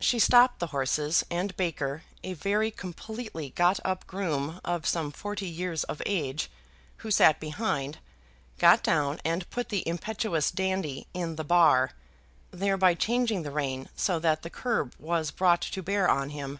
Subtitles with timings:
[0.00, 5.46] She stopped the horses, and Baker, a very completely got up groom of some forty
[5.46, 6.50] years of age,
[7.04, 7.98] who sat behind,
[8.56, 11.90] got down and put the impetuous Dandy "in the bar,"
[12.50, 16.58] thereby changing the rein, so that the curb was brought to bear on him.